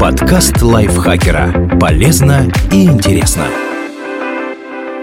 Подкаст 0.00 0.62
лайфхакера. 0.62 1.76
Полезно 1.80 2.46
и 2.70 2.84
интересно. 2.84 3.46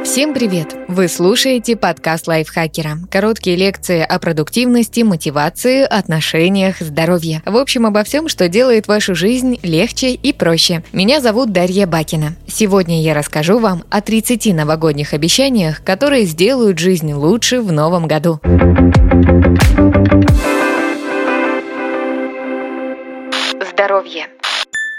Всем 0.06 0.34
привет! 0.34 0.74
Вы 0.88 1.10
слушаете 1.10 1.76
подкаст 1.76 2.30
лайфхакера. 2.30 3.00
Короткие 3.12 3.58
лекции 3.58 4.02
о 4.02 4.18
продуктивности, 4.20 5.02
мотивации, 5.02 5.82
отношениях, 5.84 6.80
здоровье. 6.80 7.42
В 7.46 7.58
общем, 7.58 7.86
обо 7.86 8.06
всем, 8.06 8.30
что 8.30 8.48
делает 8.48 8.88
вашу 8.88 9.16
жизнь 9.16 9.60
легче 9.64 10.14
и 10.14 10.32
проще. 10.32 10.82
Меня 10.94 11.20
зовут 11.20 11.52
Дарья 11.52 11.88
Бакина. 11.88 12.38
Сегодня 12.48 13.02
я 13.02 13.14
расскажу 13.14 13.60
вам 13.60 13.84
о 13.90 14.00
30 14.00 14.56
новогодних 14.56 15.14
обещаниях, 15.14 15.84
которые 15.84 16.24
сделают 16.24 16.80
жизнь 16.80 17.12
лучше 17.12 17.60
в 17.60 17.70
новом 17.74 18.08
году. 18.08 18.40
Здоровье. 23.74 24.28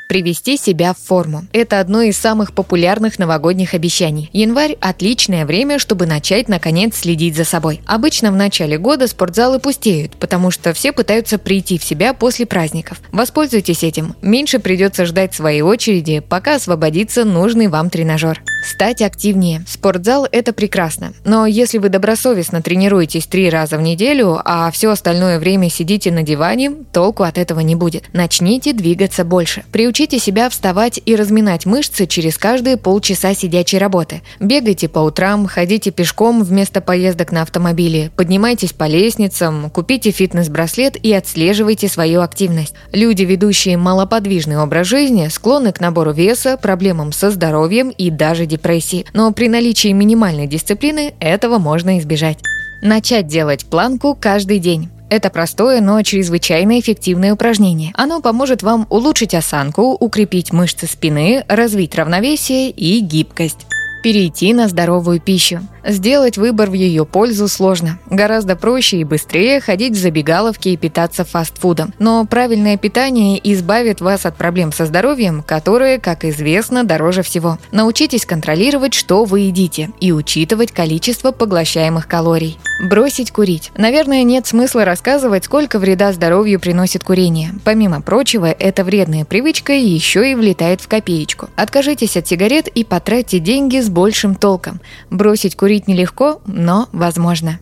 Привести 0.08 0.56
себя 0.56 0.94
в 0.94 0.98
форму. 0.98 1.46
Это 1.52 1.80
одно 1.80 2.00
из 2.00 2.16
самых 2.16 2.52
популярных 2.52 3.18
новогодних 3.18 3.74
обещаний. 3.74 4.30
Январь– 4.32 4.76
отличное 4.80 5.44
время, 5.44 5.80
чтобы 5.80 6.06
начать, 6.06 6.48
наконец, 6.48 6.94
следить 6.96 7.34
за 7.36 7.44
собой. 7.44 7.80
Обычно 7.86 8.30
в 8.30 8.36
начале 8.36 8.78
года 8.78 9.08
спортзалы 9.08 9.58
пустеют, 9.58 10.12
потому 10.16 10.52
что 10.52 10.72
все 10.72 10.92
пытаются 10.92 11.38
прийти 11.38 11.76
в 11.76 11.84
себя 11.84 12.14
после 12.14 12.46
праздников. 12.46 13.00
Воспользуйтесь 13.10 13.82
этим. 13.82 14.14
Меньше 14.22 14.60
придется 14.60 15.06
ждать 15.06 15.34
своей 15.34 15.62
очереди, 15.62 16.20
пока 16.20 16.54
освободится 16.54 17.24
нужный 17.24 17.66
вам 17.66 17.90
тренажер. 17.90 18.40
Стать 18.64 19.02
активнее. 19.02 19.64
Спортзал– 19.66 20.28
это 20.30 20.52
прекрасно. 20.52 21.14
Но 21.24 21.46
если 21.46 21.78
вы 21.78 21.88
добросовестно 21.88 22.62
тренируетесь 22.62 23.26
три 23.26 23.50
раза 23.50 23.76
в 23.76 23.82
неделю, 23.82 24.40
а 24.44 24.70
все 24.70 24.90
остальное 24.90 25.40
время 25.40 25.68
сидите 25.68 26.12
на 26.12 26.22
диване, 26.22 26.70
толку 26.92 27.24
от 27.24 27.38
этого 27.38 27.60
не 27.60 27.74
будет. 27.74 28.04
Начните 28.12 28.72
двигаться 28.72 29.24
больше. 29.24 29.64
Приучите 29.72 29.95
себя 30.18 30.50
вставать 30.50 31.00
и 31.06 31.16
разминать 31.16 31.64
мышцы 31.64 32.06
через 32.06 32.36
каждые 32.36 32.76
полчаса 32.76 33.32
сидячей 33.32 33.78
работы. 33.78 34.20
Бегайте 34.38 34.90
по 34.90 34.98
утрам, 34.98 35.46
ходите 35.46 35.90
пешком 35.90 36.42
вместо 36.42 36.82
поездок 36.82 37.32
на 37.32 37.40
автомобиле, 37.40 38.10
поднимайтесь 38.14 38.74
по 38.74 38.86
лестницам, 38.86 39.70
купите 39.70 40.10
фитнес-браслет 40.10 41.02
и 41.02 41.14
отслеживайте 41.14 41.88
свою 41.88 42.20
активность. 42.20 42.74
Люди, 42.92 43.22
ведущие 43.22 43.78
малоподвижный 43.78 44.58
образ 44.58 44.86
жизни, 44.86 45.28
склонны 45.28 45.72
к 45.72 45.80
набору 45.80 46.12
веса, 46.12 46.58
проблемам 46.58 47.10
со 47.12 47.30
здоровьем 47.30 47.88
и 47.88 48.10
даже 48.10 48.44
депрессии, 48.44 49.06
но 49.14 49.32
при 49.32 49.48
наличии 49.48 49.92
минимальной 49.92 50.46
дисциплины 50.46 51.14
этого 51.20 51.56
можно 51.56 51.98
избежать. 51.98 52.36
Начать 52.82 53.28
делать 53.28 53.64
планку 53.64 54.14
каждый 54.14 54.58
день. 54.58 54.90
Это 55.08 55.30
простое, 55.30 55.80
но 55.80 56.02
чрезвычайно 56.02 56.80
эффективное 56.80 57.32
упражнение. 57.32 57.92
Оно 57.94 58.20
поможет 58.20 58.62
вам 58.62 58.86
улучшить 58.90 59.34
осанку, 59.34 59.92
укрепить 59.92 60.52
мышцы 60.52 60.86
спины, 60.86 61.44
развить 61.48 61.94
равновесие 61.94 62.70
и 62.70 63.00
гибкость. 63.00 63.66
Перейти 64.02 64.52
на 64.52 64.68
здоровую 64.68 65.20
пищу. 65.20 65.60
Сделать 65.86 66.36
выбор 66.36 66.68
в 66.68 66.72
ее 66.72 67.06
пользу 67.06 67.46
сложно. 67.46 68.00
Гораздо 68.10 68.56
проще 68.56 68.96
и 68.98 69.04
быстрее 69.04 69.60
ходить 69.60 69.92
в 69.92 70.00
забегаловки 70.00 70.70
и 70.70 70.76
питаться 70.76 71.24
фастфудом. 71.24 71.94
Но 72.00 72.24
правильное 72.24 72.76
питание 72.76 73.38
избавит 73.52 74.00
вас 74.00 74.26
от 74.26 74.36
проблем 74.36 74.72
со 74.72 74.86
здоровьем, 74.86 75.44
которые, 75.46 76.00
как 76.00 76.24
известно, 76.24 76.82
дороже 76.82 77.22
всего. 77.22 77.58
Научитесь 77.70 78.26
контролировать, 78.26 78.94
что 78.94 79.24
вы 79.24 79.40
едите, 79.40 79.90
и 80.00 80.10
учитывать 80.10 80.72
количество 80.72 81.30
поглощаемых 81.30 82.08
калорий. 82.08 82.58
Бросить 82.82 83.30
курить. 83.30 83.70
Наверное, 83.76 84.24
нет 84.24 84.46
смысла 84.46 84.84
рассказывать, 84.84 85.44
сколько 85.44 85.78
вреда 85.78 86.12
здоровью 86.12 86.58
приносит 86.58 87.04
курение. 87.04 87.54
Помимо 87.64 88.02
прочего, 88.02 88.46
эта 88.46 88.82
вредная 88.82 89.24
привычка 89.24 89.72
еще 89.72 90.30
и 90.30 90.34
влетает 90.34 90.80
в 90.80 90.88
копеечку. 90.88 91.48
Откажитесь 91.54 92.16
от 92.16 92.26
сигарет 92.26 92.66
и 92.66 92.82
потратьте 92.82 93.38
деньги 93.38 93.80
с 93.80 93.88
большим 93.88 94.34
толком. 94.34 94.80
Бросить 95.10 95.56
курить 95.56 95.75
Говорить 95.76 95.88
нелегко, 95.88 96.40
но 96.46 96.88
возможно. 96.92 97.58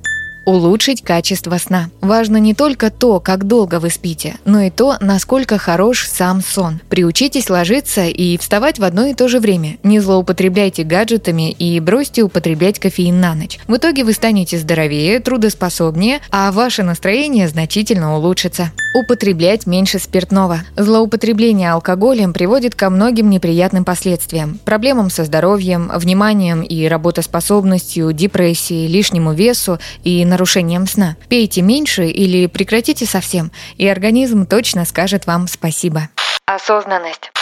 Улучшить 0.46 1.02
качество 1.02 1.58
сна. 1.58 1.90
Важно 2.00 2.36
не 2.36 2.54
только 2.54 2.92
то, 2.92 3.18
как 3.18 3.44
долго 3.44 3.80
вы 3.80 3.90
спите, 3.90 4.36
но 4.44 4.60
и 4.60 4.70
то, 4.70 4.96
насколько 5.00 5.58
хорош 5.58 6.06
сам 6.06 6.40
сон. 6.40 6.80
Приучитесь 6.88 7.50
ложиться 7.50 8.04
и 8.04 8.38
вставать 8.38 8.78
в 8.78 8.84
одно 8.84 9.06
и 9.06 9.14
то 9.14 9.26
же 9.26 9.40
время. 9.40 9.78
Не 9.82 9.98
злоупотребляйте 9.98 10.84
гаджетами 10.84 11.50
и 11.50 11.80
бросьте 11.80 12.22
употреблять 12.22 12.78
кофеин 12.78 13.18
на 13.18 13.34
ночь. 13.34 13.58
В 13.66 13.78
итоге 13.78 14.04
вы 14.04 14.12
станете 14.12 14.58
здоровее, 14.58 15.18
трудоспособнее, 15.18 16.20
а 16.30 16.52
ваше 16.52 16.84
настроение 16.84 17.48
значительно 17.48 18.16
улучшится 18.16 18.70
употреблять 18.94 19.66
меньше 19.66 19.98
спиртного. 19.98 20.60
Злоупотребление 20.76 21.72
алкоголем 21.72 22.32
приводит 22.32 22.74
ко 22.74 22.88
многим 22.88 23.28
неприятным 23.28 23.84
последствиям. 23.84 24.58
Проблемам 24.64 25.10
со 25.10 25.24
здоровьем, 25.24 25.90
вниманием 25.94 26.62
и 26.62 26.86
работоспособностью, 26.86 28.12
депрессии, 28.12 28.86
лишнему 28.86 29.34
весу 29.34 29.78
и 30.04 30.24
нарушением 30.24 30.86
сна. 30.86 31.16
Пейте 31.28 31.60
меньше 31.60 32.06
или 32.06 32.46
прекратите 32.46 33.04
совсем, 33.04 33.50
и 33.76 33.86
организм 33.86 34.46
точно 34.46 34.84
скажет 34.84 35.26
вам 35.26 35.48
спасибо. 35.48 36.08
Осознанность. 36.46 37.32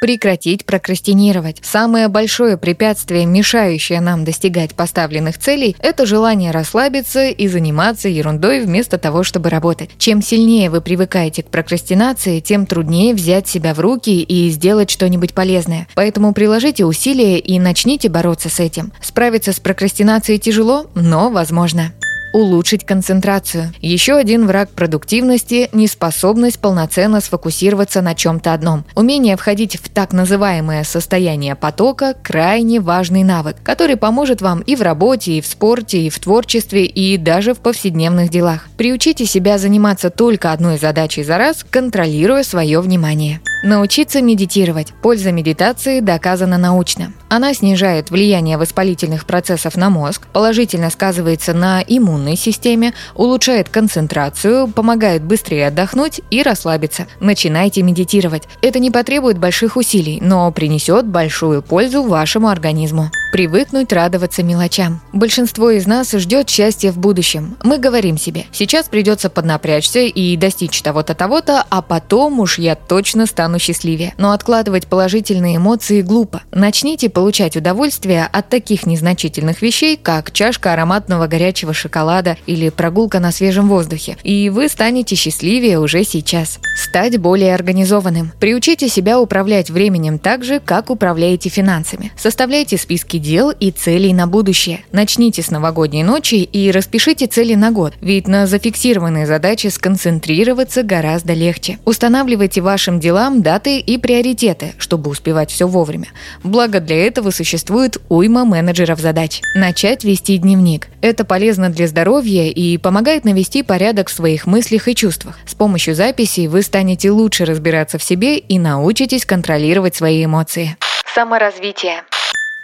Прекратить 0.00 0.64
прокрастинировать. 0.66 1.58
Самое 1.62 2.08
большое 2.08 2.56
препятствие, 2.56 3.26
мешающее 3.26 4.00
нам 4.00 4.24
достигать 4.24 4.74
поставленных 4.74 5.38
целей, 5.38 5.76
это 5.78 6.06
желание 6.06 6.50
расслабиться 6.50 7.28
и 7.28 7.48
заниматься 7.48 8.08
ерундой 8.08 8.60
вместо 8.60 8.98
того, 8.98 9.22
чтобы 9.22 9.50
работать. 9.50 9.90
Чем 9.98 10.22
сильнее 10.22 10.70
вы 10.70 10.80
привыкаете 10.80 11.42
к 11.42 11.48
прокрастинации, 11.48 12.40
тем 12.40 12.66
труднее 12.66 13.14
взять 13.14 13.48
себя 13.48 13.74
в 13.74 13.80
руки 13.80 14.22
и 14.22 14.50
сделать 14.50 14.90
что-нибудь 14.90 15.34
полезное. 15.34 15.88
Поэтому 15.94 16.32
приложите 16.32 16.84
усилия 16.84 17.38
и 17.38 17.58
начните 17.58 18.08
бороться 18.08 18.48
с 18.48 18.60
этим. 18.60 18.92
Справиться 19.00 19.52
с 19.52 19.60
прокрастинацией 19.60 20.38
тяжело, 20.38 20.86
но 20.94 21.30
возможно 21.30 21.92
улучшить 22.32 22.84
концентрацию. 22.84 23.72
Еще 23.80 24.14
один 24.14 24.46
враг 24.46 24.70
продуктивности– 24.70 25.68
неспособность 25.72 26.58
полноценно 26.58 27.20
сфокусироваться 27.20 28.02
на 28.02 28.14
чем-то 28.14 28.52
одном. 28.52 28.84
Умение 28.94 29.36
входить 29.36 29.76
в 29.76 29.88
так 29.88 30.12
называемое 30.12 30.84
состояние 30.84 31.54
потока– 31.54 32.14
крайне 32.22 32.80
важный 32.80 33.22
навык, 33.22 33.56
который 33.62 33.96
поможет 33.96 34.40
вам 34.42 34.60
и 34.60 34.76
в 34.76 34.82
работе, 34.82 35.32
и 35.32 35.40
в 35.40 35.46
спорте, 35.46 36.02
и 36.02 36.10
в 36.10 36.18
творчестве, 36.18 36.84
и 36.84 37.16
даже 37.16 37.54
в 37.54 37.58
повседневных 37.58 38.30
делах. 38.30 38.68
Приучите 38.76 39.24
себя 39.26 39.58
заниматься 39.58 40.10
только 40.10 40.52
одной 40.52 40.78
задачей 40.78 41.22
за 41.22 41.38
раз, 41.38 41.64
контролируя 41.68 42.42
свое 42.42 42.80
внимание. 42.80 43.40
Научиться 43.66 44.22
медитировать. 44.22 44.92
Польза 45.02 45.32
медитации 45.32 45.98
доказана 45.98 46.56
научно. 46.56 47.12
Она 47.28 47.52
снижает 47.52 48.10
влияние 48.12 48.58
воспалительных 48.58 49.26
процессов 49.26 49.76
на 49.76 49.90
мозг, 49.90 50.28
положительно 50.32 50.88
сказывается 50.88 51.52
на 51.52 51.82
иммунной 51.84 52.36
системе, 52.36 52.94
улучшает 53.16 53.68
концентрацию, 53.68 54.68
помогает 54.68 55.24
быстрее 55.24 55.66
отдохнуть 55.66 56.20
и 56.30 56.44
расслабиться. 56.44 57.08
Начинайте 57.18 57.82
медитировать. 57.82 58.44
Это 58.62 58.78
не 58.78 58.92
потребует 58.92 59.38
больших 59.38 59.76
усилий, 59.76 60.20
но 60.20 60.52
принесет 60.52 61.04
большую 61.04 61.60
пользу 61.60 62.04
вашему 62.04 62.46
организму. 62.46 63.10
Привыкнуть 63.32 63.92
радоваться 63.92 64.42
мелочам. 64.42 65.00
Большинство 65.12 65.70
из 65.70 65.86
нас 65.86 66.12
ждет 66.12 66.48
счастья 66.48 66.92
в 66.92 66.98
будущем. 66.98 67.56
Мы 67.62 67.78
говорим 67.78 68.16
себе, 68.18 68.44
сейчас 68.52 68.86
придется 68.86 69.28
поднапрячься 69.28 70.00
и 70.00 70.36
достичь 70.36 70.80
того-то, 70.80 71.14
того-то, 71.14 71.64
а 71.68 71.82
потом 71.82 72.38
уж 72.40 72.58
я 72.58 72.76
точно 72.76 73.26
стану 73.26 73.58
счастливее. 73.58 74.14
Но 74.16 74.30
откладывать 74.30 74.86
положительные 74.86 75.56
эмоции 75.56 76.02
глупо. 76.02 76.42
Начните 76.52 77.10
получать 77.10 77.56
удовольствие 77.56 78.28
от 78.30 78.48
таких 78.48 78.86
незначительных 78.86 79.60
вещей, 79.60 79.98
как 80.00 80.30
чашка 80.30 80.72
ароматного 80.72 81.26
горячего 81.26 81.74
шоколада 81.74 82.36
или 82.46 82.70
прогулка 82.70 83.18
на 83.18 83.32
свежем 83.32 83.68
воздухе. 83.68 84.16
И 84.22 84.50
вы 84.50 84.68
станете 84.68 85.16
счастливее 85.16 85.80
уже 85.80 86.04
сейчас. 86.04 86.60
Стать 86.76 87.18
более 87.18 87.54
организованным. 87.54 88.32
Приучите 88.38 88.88
себя 88.88 89.20
управлять 89.20 89.68
временем 89.68 90.18
так 90.18 90.44
же, 90.44 90.60
как 90.60 90.90
управляете 90.90 91.48
финансами. 91.48 92.12
Составляйте 92.16 92.78
списки 92.78 93.15
дел 93.18 93.50
и 93.50 93.70
целей 93.70 94.12
на 94.12 94.26
будущее. 94.26 94.84
Начните 94.92 95.42
с 95.42 95.50
новогодней 95.50 96.02
ночи 96.02 96.36
и 96.36 96.70
распишите 96.70 97.26
цели 97.26 97.54
на 97.54 97.70
год, 97.70 97.94
ведь 98.00 98.28
на 98.28 98.46
зафиксированные 98.46 99.26
задачи 99.26 99.68
сконцентрироваться 99.68 100.82
гораздо 100.82 101.32
легче. 101.32 101.78
Устанавливайте 101.84 102.60
вашим 102.60 103.00
делам 103.00 103.42
даты 103.42 103.78
и 103.78 103.98
приоритеты, 103.98 104.74
чтобы 104.78 105.10
успевать 105.10 105.50
все 105.50 105.66
вовремя. 105.66 106.08
Благо 106.42 106.80
для 106.80 107.06
этого 107.06 107.30
существует 107.30 107.98
уйма 108.08 108.44
менеджеров 108.44 109.00
задач. 109.00 109.40
Начать 109.54 110.04
вести 110.04 110.38
дневник. 110.38 110.88
Это 111.00 111.24
полезно 111.24 111.70
для 111.70 111.86
здоровья 111.86 112.44
и 112.44 112.78
помогает 112.78 113.24
навести 113.24 113.62
порядок 113.62 114.08
в 114.08 114.12
своих 114.12 114.46
мыслях 114.46 114.88
и 114.88 114.94
чувствах. 114.94 115.38
С 115.46 115.54
помощью 115.54 115.94
записей 115.94 116.48
вы 116.48 116.62
станете 116.62 117.10
лучше 117.10 117.44
разбираться 117.44 117.98
в 117.98 118.02
себе 118.02 118.38
и 118.38 118.58
научитесь 118.58 119.26
контролировать 119.26 119.94
свои 119.94 120.24
эмоции. 120.24 120.76
Саморазвитие. 121.14 122.02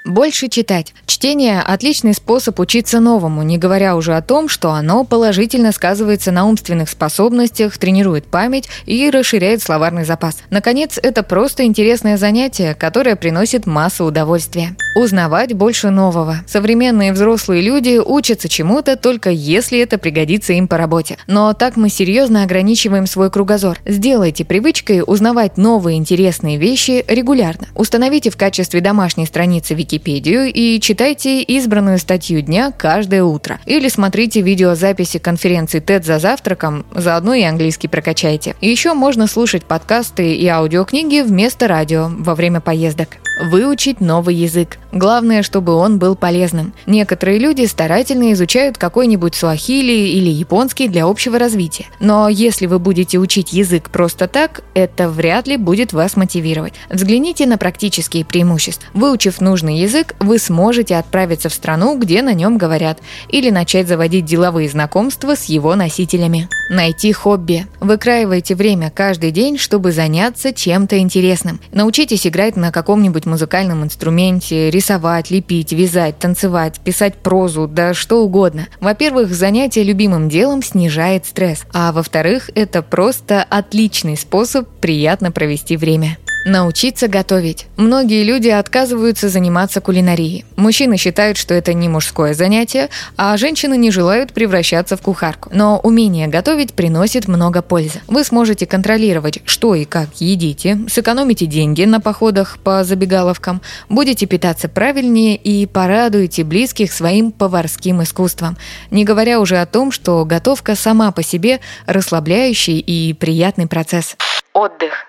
Больше 0.04 0.48
читать. 0.48 0.94
Чтение– 1.06 1.60
отличный 1.66 2.12
способ 2.12 2.58
учиться 2.58 2.98
новому, 2.98 3.42
не 3.42 3.56
говоря 3.56 3.94
уже 3.94 4.16
о 4.16 4.22
том, 4.22 4.48
что 4.48 4.72
оно 4.72 5.04
положительно 5.04 5.70
сказывается 5.70 6.32
на 6.32 6.44
умственных 6.44 6.90
способностях, 6.90 7.78
тренирует 7.78 8.26
память 8.26 8.68
и 8.84 9.08
расширяет 9.10 9.62
словарный 9.62 10.04
запас. 10.04 10.38
Наконец, 10.50 10.98
это 11.00 11.22
просто 11.22 11.64
интересное 11.64 12.16
занятие, 12.16 12.74
которое 12.74 13.14
приносит 13.14 13.64
массу 13.64 14.04
удовольствия. 14.04 14.74
Узнавать 14.96 15.52
больше 15.52 15.90
нового. 15.90 16.38
Современные 16.48 17.12
взрослые 17.12 17.62
люди 17.62 18.00
учатся 18.04 18.48
чему-то 18.48 18.96
только 18.96 19.30
если 19.30 19.78
это 19.78 19.98
пригодится 19.98 20.52
им 20.52 20.66
по 20.66 20.78
работе. 20.78 21.16
Но 21.28 21.52
так 21.52 21.76
мы 21.76 21.88
серьезно 21.88 22.42
ограничиваем 22.42 23.06
свой 23.06 23.30
кругозор. 23.30 23.78
Сделайте 23.86 24.44
привычкой 24.44 25.04
узнавать 25.06 25.58
новые 25.58 25.96
интересные 25.96 26.58
вещи 26.58 27.04
регулярно. 27.06 27.68
Установите 27.76 28.30
в 28.30 28.36
качестве 28.36 28.80
домашней 28.80 29.26
страницы 29.26 29.74
Википедии 29.74 29.91
Википедию 29.92 30.50
и 30.50 30.80
читайте 30.80 31.42
избранную 31.42 31.98
статью 31.98 32.40
дня 32.40 32.72
каждое 32.72 33.22
утро. 33.22 33.60
Или 33.66 33.88
смотрите 33.88 34.40
видеозаписи 34.40 35.18
конференции 35.18 35.82
TED 35.82 36.04
за 36.04 36.18
завтраком, 36.18 36.86
заодно 36.94 37.34
и 37.34 37.42
английский 37.42 37.88
прокачайте. 37.88 38.56
Еще 38.62 38.94
можно 38.94 39.26
слушать 39.26 39.64
подкасты 39.64 40.34
и 40.34 40.46
аудиокниги 40.46 41.20
вместо 41.20 41.68
радио 41.68 42.08
во 42.10 42.34
время 42.34 42.60
поездок. 42.60 43.18
Выучить 43.50 44.00
новый 44.00 44.34
язык. 44.34 44.78
Главное, 44.92 45.42
чтобы 45.42 45.74
он 45.74 45.98
был 45.98 46.16
полезным. 46.16 46.74
Некоторые 46.86 47.38
люди 47.38 47.64
старательно 47.64 48.32
изучают 48.32 48.78
какой-нибудь 48.78 49.34
суахили 49.34 49.92
или 49.92 50.28
японский 50.28 50.86
для 50.86 51.06
общего 51.06 51.38
развития. 51.38 51.86
Но 51.98 52.28
если 52.28 52.66
вы 52.66 52.78
будете 52.78 53.18
учить 53.18 53.52
язык 53.52 53.90
просто 53.90 54.28
так, 54.28 54.62
это 54.74 55.08
вряд 55.08 55.48
ли 55.48 55.56
будет 55.56 55.92
вас 55.92 56.16
мотивировать. 56.16 56.74
Взгляните 56.90 57.46
на 57.46 57.58
практические 57.58 58.24
преимущества. 58.24 58.88
Выучив 58.92 59.40
нужный 59.40 59.81
язык, 59.82 60.14
вы 60.20 60.38
сможете 60.38 60.96
отправиться 60.96 61.48
в 61.48 61.54
страну, 61.54 61.98
где 61.98 62.22
на 62.22 62.34
нем 62.34 62.58
говорят, 62.58 62.98
или 63.28 63.50
начать 63.50 63.88
заводить 63.88 64.24
деловые 64.24 64.68
знакомства 64.68 65.34
с 65.34 65.44
его 65.44 65.74
носителями. 65.74 66.48
Найти 66.70 67.12
хобби. 67.12 67.66
Выкраивайте 67.80 68.54
время 68.54 68.90
каждый 68.90 69.30
день, 69.30 69.58
чтобы 69.58 69.92
заняться 69.92 70.52
чем-то 70.52 70.98
интересным. 70.98 71.60
Научитесь 71.72 72.26
играть 72.26 72.56
на 72.56 72.72
каком-нибудь 72.72 73.26
музыкальном 73.26 73.84
инструменте, 73.84 74.70
рисовать, 74.70 75.30
лепить, 75.30 75.72
вязать, 75.72 76.18
танцевать, 76.18 76.80
писать 76.80 77.16
прозу, 77.16 77.68
да 77.68 77.94
что 77.94 78.24
угодно. 78.24 78.68
Во-первых, 78.80 79.34
занятие 79.34 79.82
любимым 79.82 80.28
делом 80.28 80.62
снижает 80.62 81.26
стресс, 81.26 81.64
а 81.72 81.92
во-вторых, 81.92 82.50
это 82.54 82.82
просто 82.82 83.42
отличный 83.42 84.16
способ 84.16 84.68
приятно 84.80 85.30
провести 85.30 85.76
время. 85.76 86.16
Научиться 86.44 87.06
готовить. 87.06 87.66
Многие 87.76 88.24
люди 88.24 88.48
отказываются 88.48 89.28
заниматься 89.28 89.80
кулинарией. 89.80 90.44
Мужчины 90.56 90.96
считают, 90.96 91.36
что 91.38 91.54
это 91.54 91.72
не 91.72 91.88
мужское 91.88 92.34
занятие, 92.34 92.88
а 93.16 93.36
женщины 93.36 93.76
не 93.76 93.92
желают 93.92 94.32
превращаться 94.32 94.96
в 94.96 95.02
кухарку. 95.02 95.50
Но 95.52 95.78
умение 95.78 96.26
готовить 96.26 96.74
приносит 96.74 97.28
много 97.28 97.62
пользы. 97.62 98.00
Вы 98.08 98.24
сможете 98.24 98.66
контролировать, 98.66 99.38
что 99.44 99.74
и 99.76 99.84
как 99.84 100.08
едите, 100.16 100.80
сэкономите 100.88 101.46
деньги 101.46 101.84
на 101.84 102.00
походах 102.00 102.58
по 102.58 102.82
забегаловкам, 102.82 103.62
будете 103.88 104.26
питаться 104.26 104.68
правильнее 104.68 105.36
и 105.36 105.66
порадуете 105.66 106.42
близких 106.42 106.92
своим 106.92 107.30
поварским 107.30 108.02
искусством. 108.02 108.56
Не 108.90 109.04
говоря 109.04 109.38
уже 109.38 109.58
о 109.58 109.66
том, 109.66 109.92
что 109.92 110.24
готовка 110.24 110.74
сама 110.74 111.12
по 111.12 111.22
себе 111.22 111.60
расслабляющий 111.86 112.78
и 112.80 113.12
приятный 113.12 113.68
процесс. 113.68 114.16
Отдых. 114.52 115.06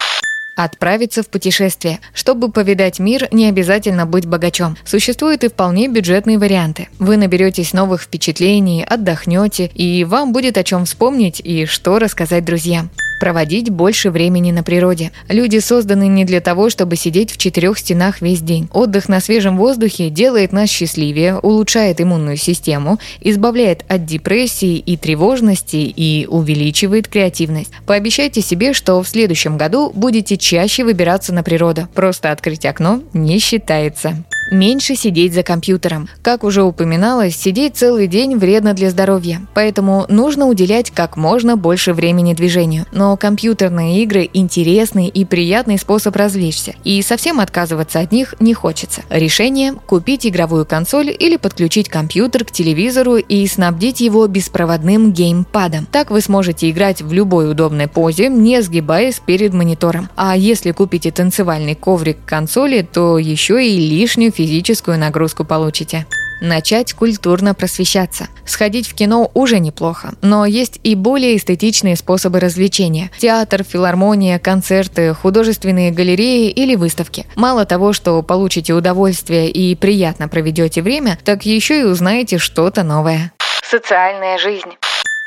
Отправиться 0.55 1.23
в 1.23 1.29
путешествие. 1.29 1.99
Чтобы 2.13 2.51
повидать 2.51 2.99
мир, 2.99 3.27
не 3.31 3.47
обязательно 3.47 4.05
быть 4.05 4.25
богачом. 4.25 4.77
Существуют 4.85 5.43
и 5.43 5.49
вполне 5.49 5.87
бюджетные 5.87 6.37
варианты. 6.37 6.89
Вы 6.99 7.17
наберетесь 7.17 7.73
новых 7.73 8.03
впечатлений, 8.03 8.83
отдохнете, 8.83 9.71
и 9.73 10.03
вам 10.03 10.31
будет 10.31 10.57
о 10.57 10.63
чем 10.63 10.85
вспомнить 10.85 11.41
и 11.43 11.65
что 11.65 11.99
рассказать 11.99 12.45
друзьям 12.45 12.91
проводить 13.23 13.69
больше 13.69 14.11
времени 14.11 14.51
на 14.51 14.63
природе. 14.63 15.13
Люди 15.29 15.59
созданы 15.59 16.09
не 16.09 16.25
для 16.25 16.41
того, 16.41 16.69
чтобы 16.69 16.97
сидеть 16.97 17.31
в 17.31 17.37
четырех 17.37 17.77
стенах 17.77 18.19
весь 18.19 18.41
день. 18.41 18.67
Отдых 18.73 19.07
на 19.07 19.21
свежем 19.21 19.55
воздухе 19.55 20.09
делает 20.09 20.51
нас 20.51 20.69
счастливее, 20.69 21.37
улучшает 21.37 22.01
иммунную 22.01 22.35
систему, 22.35 22.99
избавляет 23.21 23.85
от 23.87 24.03
депрессии 24.03 24.75
и 24.75 24.97
тревожности 24.97 25.77
и 25.77 26.27
увеличивает 26.29 27.07
креативность. 27.07 27.71
Пообещайте 27.85 28.41
себе, 28.41 28.73
что 28.73 29.01
в 29.01 29.07
следующем 29.07 29.57
году 29.57 29.93
будете 29.95 30.35
чаще 30.35 30.83
выбираться 30.83 31.33
на 31.33 31.43
природу. 31.43 31.87
Просто 31.93 32.29
открыть 32.29 32.65
окно 32.65 33.03
не 33.13 33.39
считается. 33.39 34.25
Меньше 34.53 34.95
сидеть 34.95 35.33
за 35.33 35.41
компьютером. 35.41 36.07
Как 36.21 36.43
уже 36.43 36.61
упоминалось, 36.61 37.35
сидеть 37.35 37.75
целый 37.75 38.05
день 38.05 38.37
вредно 38.37 38.75
для 38.75 38.91
здоровья, 38.91 39.41
поэтому 39.55 40.05
нужно 40.09 40.45
уделять 40.45 40.91
как 40.91 41.17
можно 41.17 41.57
больше 41.57 41.91
времени 41.91 42.35
движению. 42.35 42.85
Но 42.91 43.17
компьютерные 43.17 44.03
игры– 44.03 44.29
интересный 44.33 45.07
и 45.07 45.25
приятный 45.25 45.79
способ 45.79 46.15
развлечься, 46.15 46.75
и 46.83 47.01
совсем 47.01 47.39
отказываться 47.39 47.99
от 47.99 48.11
них 48.11 48.35
не 48.39 48.53
хочется. 48.53 49.01
Решение– 49.09 49.73
купить 49.87 50.27
игровую 50.27 50.67
консоль 50.67 51.09
или 51.09 51.37
подключить 51.37 51.89
компьютер 51.89 52.45
к 52.45 52.51
телевизору 52.51 53.15
и 53.15 53.47
снабдить 53.47 54.01
его 54.01 54.27
беспроводным 54.27 55.13
геймпадом. 55.13 55.87
Так 55.91 56.11
вы 56.11 56.21
сможете 56.21 56.69
играть 56.69 57.01
в 57.01 57.11
любой 57.11 57.49
удобной 57.49 57.87
позе, 57.87 58.29
не 58.29 58.61
сгибаясь 58.61 59.19
перед 59.19 59.51
монитором. 59.51 60.09
А 60.15 60.37
если 60.37 60.69
купите 60.73 61.09
танцевальный 61.09 61.73
коврик 61.73 62.17
к 62.23 62.29
консоли, 62.29 62.87
то 62.93 63.17
еще 63.17 63.65
и 63.65 63.89
лишнюю 63.89 64.31
физическую 64.31 64.42
физическую 64.43 64.99
нагрузку 64.99 65.45
получите. 65.45 66.05
Начать 66.41 66.91
культурно 66.93 67.53
просвещаться. 67.53 68.27
Сходить 68.45 68.89
в 68.89 68.93
кино 68.93 69.31
уже 69.33 69.59
неплохо, 69.59 70.15
но 70.21 70.45
есть 70.45 70.81
и 70.83 70.95
более 70.95 71.37
эстетичные 71.37 71.95
способы 71.95 72.41
развлечения. 72.41 73.09
Театр, 73.17 73.63
филармония, 73.63 74.39
концерты, 74.39 75.13
художественные 75.13 75.91
галереи 75.91 76.49
или 76.49 76.75
выставки. 76.75 77.25
Мало 77.35 77.65
того, 77.65 77.93
что 77.93 78.21
получите 78.21 78.73
удовольствие 78.73 79.49
и 79.49 79.73
приятно 79.75 80.27
проведете 80.27 80.81
время, 80.81 81.17
так 81.23 81.45
еще 81.45 81.79
и 81.79 81.85
узнаете 81.85 82.37
что-то 82.37 82.83
новое. 82.83 83.31
Социальная 83.63 84.37
жизнь. 84.37 84.71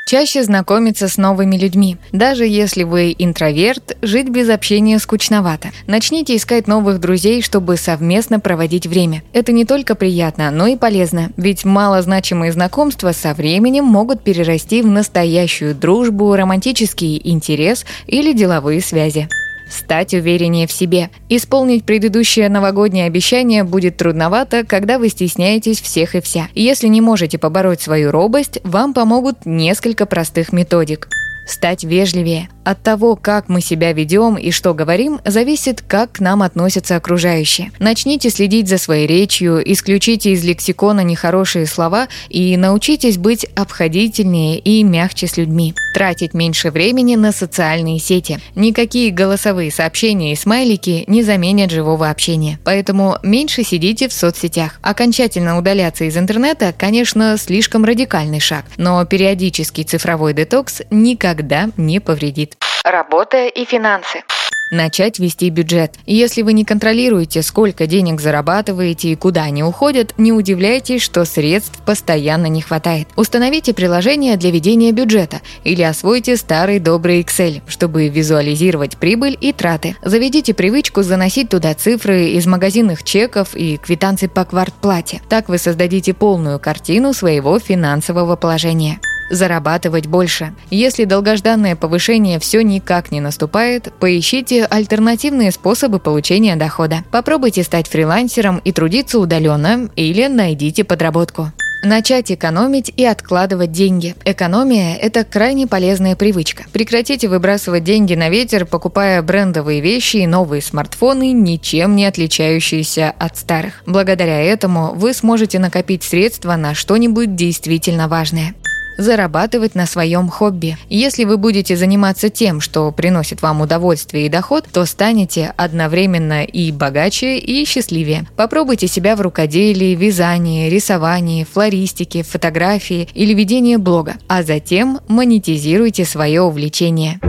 Чаще 0.07 0.41
знакомиться 0.41 1.09
с 1.09 1.17
новыми 1.17 1.57
людьми. 1.57 1.97
Даже 2.13 2.47
если 2.47 2.83
вы 2.83 3.13
интроверт, 3.19 3.97
жить 4.01 4.29
без 4.29 4.47
общения 4.47 4.99
скучновато. 4.99 5.71
Начните 5.85 6.37
искать 6.37 6.65
новых 6.65 7.01
друзей, 7.01 7.41
чтобы 7.41 7.75
совместно 7.75 8.39
проводить 8.39 8.87
время. 8.87 9.21
Это 9.33 9.51
не 9.51 9.65
только 9.65 9.95
приятно, 9.95 10.49
но 10.49 10.67
и 10.67 10.77
полезно, 10.77 11.31
ведь 11.35 11.65
малозначимые 11.65 12.53
знакомства 12.53 13.11
со 13.11 13.33
временем 13.33 13.83
могут 13.83 14.23
перерасти 14.23 14.81
в 14.81 14.87
настоящую 14.87 15.75
дружбу, 15.75 16.33
романтический 16.33 17.19
интерес 17.21 17.85
или 18.05 18.31
деловые 18.31 18.79
связи 18.79 19.27
стать 19.69 20.13
увереннее 20.13 20.67
в 20.67 20.71
себе. 20.71 21.09
Исполнить 21.29 21.83
предыдущее 21.85 22.49
новогоднее 22.49 23.05
обещание 23.05 23.63
будет 23.63 23.97
трудновато, 23.97 24.65
когда 24.65 24.99
вы 24.99 25.09
стесняетесь 25.09 25.81
всех 25.81 26.15
и 26.15 26.21
вся. 26.21 26.49
Если 26.53 26.87
не 26.87 27.01
можете 27.01 27.37
побороть 27.37 27.81
свою 27.81 28.11
робость, 28.11 28.59
вам 28.63 28.93
помогут 28.93 29.45
несколько 29.45 30.05
простых 30.05 30.53
методик 30.53 31.07
стать 31.47 31.83
вежливее. 31.83 32.49
От 32.67 32.83
того, 32.83 33.15
как 33.15 33.47
мы 33.47 33.61
себя 33.61 33.93
ведем 33.93 34.35
и 34.35 34.51
что 34.51 34.73
говорим, 34.73 35.21
зависит, 35.23 35.81
как 35.81 36.11
к 36.11 36.19
нам 36.19 36.43
относятся 36.43 36.97
окружающие. 36.97 37.71
Начните 37.79 38.29
следить 38.29 38.67
за 38.67 38.77
своей 38.77 39.07
речью, 39.07 39.61
исключите 39.71 40.33
из 40.33 40.43
лексикона 40.43 40.99
нехорошие 40.99 41.65
слова 41.65 42.09
и 42.27 42.57
научитесь 42.57 43.17
быть 43.17 43.45
обходительнее 43.55 44.59
и 44.59 44.83
мягче 44.83 45.27
с 45.27 45.37
людьми. 45.37 45.75
Тратить 45.93 46.33
меньше 46.33 46.69
времени 46.69 47.15
на 47.15 47.31
социальные 47.31 47.99
сети. 47.99 48.39
Никакие 48.55 49.11
голосовые 49.11 49.71
сообщения 49.71 50.33
и 50.33 50.35
смайлики 50.35 51.05
не 51.07 51.23
заменят 51.23 51.71
живого 51.71 52.09
общения. 52.09 52.59
Поэтому 52.65 53.17
меньше 53.23 53.63
сидите 53.63 54.09
в 54.09 54.13
соцсетях. 54.13 54.79
Окончательно 54.81 55.57
удаляться 55.57 56.03
из 56.03 56.17
интернета, 56.17 56.73
конечно, 56.77 57.37
слишком 57.37 57.85
радикальный 57.85 58.41
шаг, 58.41 58.65
но 58.75 59.05
периодический 59.05 59.85
цифровой 59.85 60.33
детокс 60.33 60.81
никогда 60.91 61.36
никогда 61.37 61.69
не 61.77 61.99
повредит. 61.99 62.57
Работа 62.83 63.47
и 63.47 63.65
финансы 63.65 64.23
начать 64.71 65.19
вести 65.19 65.49
бюджет. 65.49 65.93
Если 66.05 66.41
вы 66.41 66.53
не 66.53 66.65
контролируете, 66.65 67.41
сколько 67.41 67.87
денег 67.87 68.19
зарабатываете 68.19 69.09
и 69.09 69.15
куда 69.15 69.43
они 69.43 69.63
уходят, 69.63 70.13
не 70.17 70.31
удивляйтесь, 70.33 71.01
что 71.01 71.25
средств 71.25 71.79
постоянно 71.85 72.47
не 72.47 72.61
хватает. 72.61 73.07
Установите 73.15 73.73
приложение 73.73 74.37
для 74.37 74.51
ведения 74.51 74.91
бюджета 74.91 75.41
или 75.63 75.81
освойте 75.81 76.37
старый 76.37 76.79
добрый 76.79 77.21
Excel, 77.21 77.61
чтобы 77.67 78.09
визуализировать 78.09 78.97
прибыль 78.97 79.37
и 79.39 79.53
траты. 79.53 79.95
Заведите 80.01 80.53
привычку 80.53 81.03
заносить 81.03 81.49
туда 81.49 81.73
цифры 81.73 82.25
из 82.25 82.45
магазинных 82.45 83.03
чеков 83.03 83.55
и 83.55 83.77
квитанций 83.77 84.29
по 84.29 84.45
квартплате. 84.45 85.21
Так 85.29 85.49
вы 85.49 85.57
создадите 85.57 86.13
полную 86.13 86.59
картину 86.59 87.13
своего 87.13 87.59
финансового 87.59 88.35
положения. 88.35 88.99
Зарабатывать 89.29 90.07
больше. 90.07 90.53
Если 90.69 91.05
долгожданное 91.05 91.75
повышение 91.75 92.39
все 92.39 92.61
никак 92.61 93.11
не 93.11 93.21
наступает, 93.21 93.93
поищите 93.99 94.65
альтернативные 94.65 95.51
способы 95.51 95.99
получения 95.99 96.55
дохода. 96.55 97.03
Попробуйте 97.11 97.63
стать 97.63 97.87
фрилансером 97.87 98.59
и 98.63 98.71
трудиться 98.71 99.19
удаленно 99.19 99.89
или 99.95 100.27
найдите 100.27 100.83
подработку. 100.83 101.51
Начать 101.83 102.31
экономить 102.31 102.91
и 102.97 103.05
откладывать 103.05 103.71
деньги. 103.71 104.15
Экономия– 104.25 104.95
это 105.01 105.23
крайне 105.23 105.67
полезная 105.67 106.15
привычка. 106.15 106.65
Прекратите 106.73 107.27
выбрасывать 107.27 107.83
деньги 107.83 108.15
на 108.15 108.29
ветер, 108.29 108.65
покупая 108.65 109.21
брендовые 109.21 109.79
вещи 109.79 110.17
и 110.17 110.27
новые 110.27 110.63
смартфоны, 110.63 111.31
ничем 111.33 111.95
не 111.95 112.05
отличающиеся 112.05 113.13
от 113.17 113.37
старых. 113.37 113.83
Благодаря 113.85 114.41
этому 114.41 114.93
вы 114.95 115.13
сможете 115.13 115.59
накопить 115.59 116.03
средства 116.03 116.55
на 116.55 116.73
что-нибудь 116.73 117.35
действительно 117.35 118.07
важное 118.07 118.55
зарабатывать 118.97 119.75
на 119.75 119.85
своем 119.85 120.29
хобби. 120.29 120.77
Если 120.89 121.23
вы 121.23 121.37
будете 121.37 121.75
заниматься 121.75 122.29
тем, 122.29 122.61
что 122.61 122.91
приносит 122.91 123.41
вам 123.41 123.61
удовольствие 123.61 124.25
и 124.25 124.29
доход, 124.29 124.65
то 124.71 124.85
станете 124.85 125.53
одновременно 125.57 126.43
и 126.43 126.71
богаче, 126.71 127.37
и 127.37 127.65
счастливее. 127.65 128.25
Попробуйте 128.35 128.87
себя 128.87 129.15
в 129.15 129.21
рукоделии, 129.21 129.95
вязании, 129.95 130.69
рисовании, 130.69 131.45
флористике, 131.45 132.23
фотографии 132.23 133.07
или 133.13 133.33
ведении 133.33 133.75
блога, 133.75 134.15
а 134.27 134.43
затем 134.43 134.99
монетизируйте 135.07 136.05
свое 136.05 136.41
увлечение. 136.41 137.19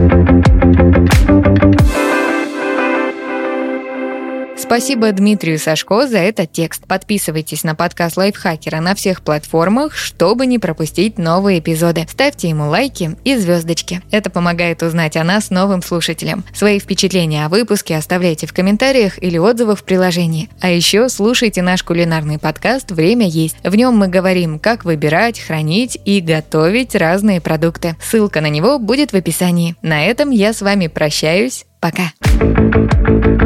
Спасибо 4.59 5.11
Дмитрию 5.13 5.57
Сашко 5.57 6.05
за 6.05 6.17
этот 6.17 6.51
текст. 6.51 6.85
Подписывайтесь 6.85 7.63
на 7.63 7.75
подкаст 7.75 8.17
Лайфхакера 8.17 8.81
на 8.81 8.93
всех 8.93 9.21
платформах, 9.21 9.95
чтобы 9.95 10.45
не 10.45 10.59
пропустить 10.59 11.17
новые 11.17 11.59
эпизоды. 11.59 12.05
Ставьте 12.11 12.49
ему 12.49 12.67
лайки 12.67 13.15
и 13.23 13.37
звездочки. 13.37 14.01
Это 14.11 14.29
помогает 14.29 14.83
узнать 14.83 15.15
о 15.15 15.23
нас 15.23 15.49
новым 15.49 15.81
слушателям. 15.81 16.43
Свои 16.53 16.79
впечатления 16.79 17.45
о 17.45 17.49
выпуске 17.49 17.95
оставляйте 17.95 18.47
в 18.47 18.53
комментариях 18.53 19.21
или 19.23 19.37
отзывах 19.37 19.79
в 19.79 19.83
приложении. 19.83 20.49
А 20.59 20.69
еще 20.69 21.07
слушайте 21.07 21.61
наш 21.61 21.81
кулинарный 21.81 22.37
подкаст 22.37 22.91
«Время 22.91 23.27
есть». 23.27 23.55
В 23.63 23.73
нем 23.75 23.97
мы 23.97 24.09
говорим, 24.09 24.59
как 24.59 24.83
выбирать, 24.83 25.39
хранить 25.39 25.97
и 26.03 26.19
готовить 26.19 26.95
разные 26.95 27.39
продукты. 27.39 27.95
Ссылка 28.01 28.41
на 28.41 28.49
него 28.49 28.77
будет 28.77 29.13
в 29.13 29.15
описании. 29.15 29.75
На 29.81 30.05
этом 30.05 30.31
я 30.31 30.51
с 30.51 30.61
вами 30.61 30.87
прощаюсь. 30.87 31.65
Пока. 31.79 32.11